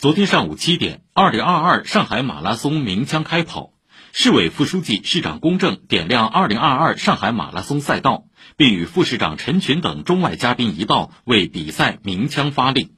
[0.00, 3.72] 昨天上午七点，二零二二上海马拉松鸣枪开跑，
[4.12, 8.26] 市委副书记、市长龚正点亮二零二二上海马拉松赛道，
[8.56, 12.90] 并与副市长陈群等中外嘉宾一道为比赛鸣枪发令。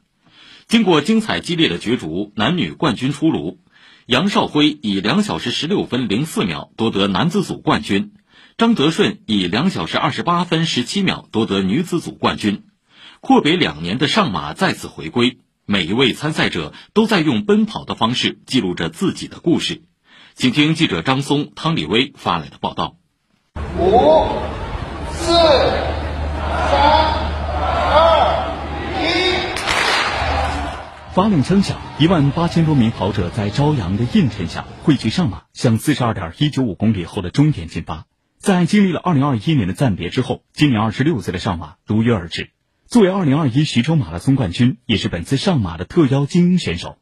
[0.66, 3.60] 经过精彩激烈的角逐，男女冠军出炉，
[4.04, 8.12] 杨少辉以两小时十六分零四秒夺得男子组冠军，
[8.58, 12.64] 张德顺以两小时二十八分十七秒夺得女子组冠军。
[13.22, 15.38] 阔别两年的上马再次回归。
[15.70, 19.82] 每一位参赛者都在用奔跑的方式记录着自己的故事，
[20.34, 22.96] 请听记者张松、汤立威发来的报道。
[23.78, 24.26] 五、
[25.12, 25.38] 四、三、
[27.92, 28.50] 二、
[28.98, 29.02] 一。
[31.14, 38.06] 发令声响，一万八千多名跑者在朝阳的映衬下汇聚上马，向四十二点一九五公里后的终点进发。
[38.38, 42.50] 在经历了二零二一年的暂别之后，今年二十六岁的上马如约而至。
[42.90, 46.98] 作为2021徐州马拉松冠军，也是本次上马的特邀精英选手，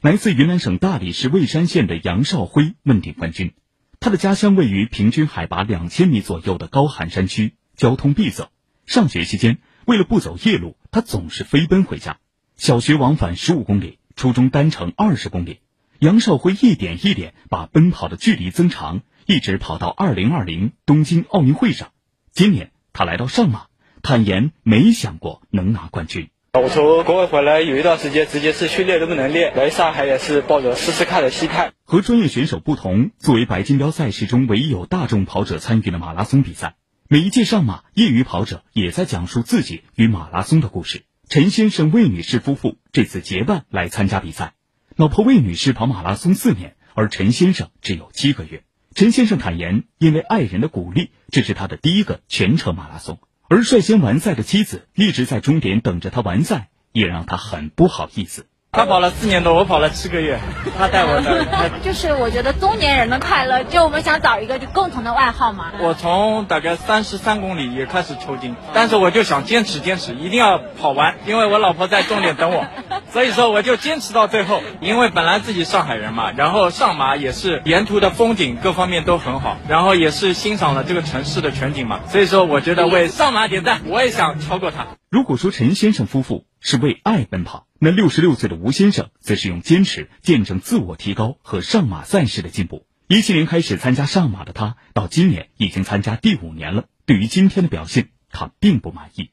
[0.00, 3.52] 来自云南省大理市蔚山县的杨少辉问鼎冠军。
[3.98, 8.52] 他的家乡位于平均海拔两千米左右的高寒山区，交通闭塞。
[8.86, 12.18] 上学期间，为了不走夜路，他总是飞奔回家。
[12.54, 15.58] 小学往返十五公里，初中单程二十公里。
[15.98, 21.90] 杨少辉一点一点把奔跑的距离增长，一直跑到2020东京奥运会上。
[22.30, 23.71] 今年他来到上马。
[24.02, 26.28] 坦言没想过能拿冠军。
[26.54, 29.56] 我从国外回来有一段时间，直接是训练都不能练。
[29.56, 31.72] 来上海也是抱着试试看的心态。
[31.84, 36.74] 和专业选手不同，作为白金标赛事中唯一有大众跑者参与的马拉松比赛，
[37.08, 41.04] 每一届上马业余跑者也在讲述自己与马拉松的故事。
[41.28, 44.54] 陈先生、魏女士夫妇这次结伴来参加比赛。
[44.96, 48.64] 老婆魏女士跑马拉松四年，而陈先生只有七个月。
[48.96, 53.20] 陈先生坦言，因为爱人的鼓励，这是他的第一个全程马拉松。
[53.52, 58.46] 而率先完赛的妻子一直在终点等着他完赛，也让他很不好意思。
[58.70, 60.38] 他跑了四年多，我跑了七个月，
[60.78, 61.70] 他带我的。
[61.84, 65.70] 就是我觉得中年人的快乐，就我们想找一个就共同的外号嘛。
[65.80, 72.66] 我从大概三十三公里也开始抽筋，但是我就想坚持坚持，一定要跑完，因为我老婆在终点等我，
[73.12, 74.62] 所以说我就坚持到最后。
[74.80, 84.86] 因为本来自己上海人嘛，然后上马也是沿途的风景各方面都很好，然后也是欣赏了这个城市的全景嘛，所以说我觉得为上马点赞，我也想超过他。
[85.10, 92.86] 如果说陈先生夫妇是为爱奔跑，那六十六岁的吴先生则是用坚持见证自我提高和上马赛事的进步。
[93.08, 96.84] 一七年开始参加上马的他，到今年已经参加第五年了。
[97.04, 99.30] 对于今天的表现，他并不满意。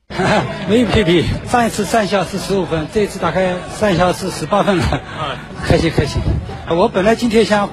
[0.69, 5.01] 没有 PB，上一次三小时十五分，这次大概三小时十八分了。
[5.63, 6.21] 开心开心。
[6.69, 7.69] 我本来今天想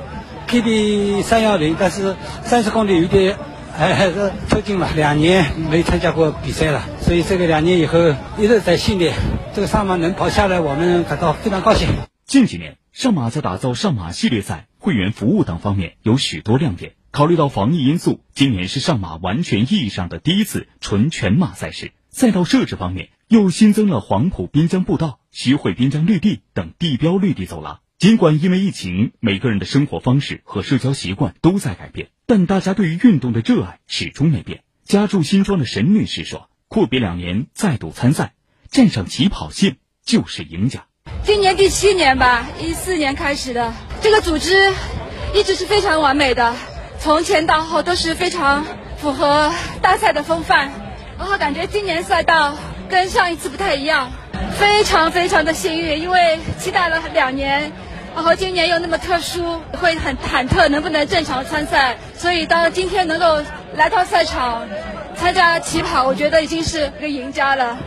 [0.48, 3.36] PB 三幺零，但是三十公里有点。
[3.78, 7.98] 还是抽筋了，两年没参加过比赛了，所以这个两年以后
[8.38, 9.12] 一直在训练。
[9.54, 11.90] 这个上马能跑下来，我们感到非常高兴。
[12.24, 16.92] 近几年，上马在打造上马系列赛、会员服务等方面有许多亮点。
[17.16, 21.92] 考虑到防疫因素，今年是上马完全意义上的第一次纯全马赛事。
[22.10, 27.80] 赛道设置方面，又新增了黄埔滨江步道、徐汇滨江绿地等地标绿地走廊。
[27.98, 34.62] 尽管因为疫情，每个人的生活方式和社交习惯都在改变，但大家对于运动的热爱始终没变。
[34.84, 38.34] 家住新庄的沈女士说：“阔别两年再度参赛，
[38.70, 40.84] 站上起跑线就是赢家。
[41.24, 43.72] 今年第七年吧，一四年开始的
[44.02, 44.52] 这个组织
[45.34, 46.54] 一直是非常完美的，
[47.06, 50.72] 从前到后都是非常符合大赛的风范。
[51.16, 52.52] 然后感觉今年赛道
[52.90, 54.10] 跟上一次不太一样，
[54.58, 57.70] 非常非常的幸运，因为期待了两年。”
[58.16, 61.96] 然后今年又那么特殊，会很忐忑能不能正常参赛。
[62.16, 63.40] 所以到今天能够
[63.76, 64.66] 来到赛场
[65.14, 67.78] 参加起跑，我觉得已经是一个赢家了。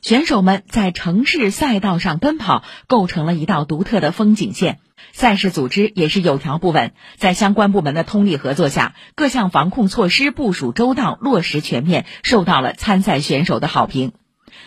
[0.00, 4.78] 选手们在城市赛道上奔跑，构成了一道独特的风景线。
[5.12, 14.12] 赛事组织也是有条不紊，在相关部门的通力合作下，各项防控措施部署周到、落实全面，受到了参赛选手的好评。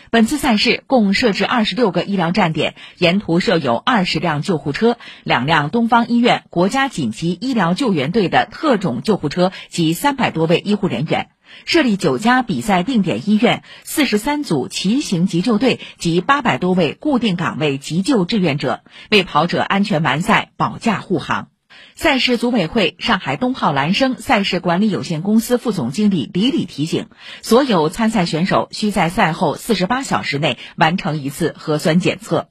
[0.09, 11.27] 本次赛事共设置二十六个医疗站点，沿途设有二十辆救护车、两辆东方医院国家紧急医疗救援队的特种救护车及三百多位医护人员；
[11.65, 21.47] 设立九家比赛定点医院、四十三组骑行急救队及八百多位固定岗位急救志愿者，为跑者安全完赛保驾护航。
[21.95, 27.07] 赛事组委会上海东浩兰生赛事管理有限公司副总经理李李提醒，
[27.41, 32.50] 所有参赛选手需在赛后四十八小时内完成一次核酸检测。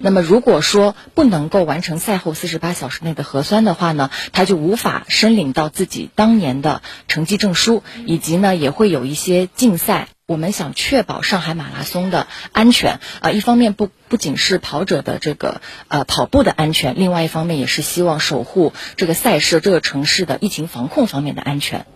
[0.00, 10.06] 那么如果说不能够完成赛后四十八小时内的核酸的话呢，他就无法申领到自己当年的成绩证书，以及呢也会有一些禁赛。
[10.26, 21.86] 我们想确保上海马拉松的安全啊，一方面不不仅是跑者的这个呃跑步的安全，另外一方面也是希望守护这个赛事这个城市的疫情防控方面的安全。